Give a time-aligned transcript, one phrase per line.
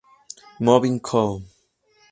[0.59, 1.43] Moving Co.